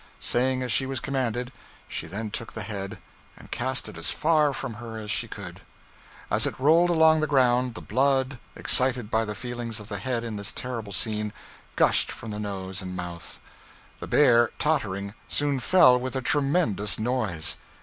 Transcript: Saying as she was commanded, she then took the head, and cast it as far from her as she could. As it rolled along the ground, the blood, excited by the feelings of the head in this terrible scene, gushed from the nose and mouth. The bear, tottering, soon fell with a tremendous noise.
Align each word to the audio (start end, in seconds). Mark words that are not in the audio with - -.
Saying 0.19 0.63
as 0.63 0.71
she 0.71 0.87
was 0.87 0.99
commanded, 0.99 1.51
she 1.87 2.07
then 2.07 2.31
took 2.31 2.53
the 2.53 2.63
head, 2.63 2.97
and 3.37 3.51
cast 3.51 3.87
it 3.87 3.99
as 3.99 4.09
far 4.09 4.51
from 4.51 4.73
her 4.81 4.97
as 4.97 5.11
she 5.11 5.27
could. 5.27 5.61
As 6.31 6.47
it 6.47 6.59
rolled 6.59 6.89
along 6.89 7.19
the 7.21 7.27
ground, 7.27 7.75
the 7.75 7.83
blood, 7.83 8.39
excited 8.55 9.11
by 9.11 9.25
the 9.25 9.35
feelings 9.35 9.79
of 9.79 9.89
the 9.89 9.99
head 9.99 10.23
in 10.23 10.37
this 10.37 10.51
terrible 10.51 10.91
scene, 10.91 11.31
gushed 11.75 12.11
from 12.11 12.31
the 12.31 12.39
nose 12.39 12.81
and 12.81 12.95
mouth. 12.95 13.37
The 13.99 14.07
bear, 14.07 14.49
tottering, 14.57 15.13
soon 15.27 15.59
fell 15.59 15.99
with 15.99 16.15
a 16.15 16.21
tremendous 16.23 16.97
noise. 16.97 17.57